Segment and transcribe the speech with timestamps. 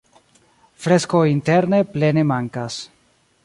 [0.85, 2.83] Freskoj interne plene mankas.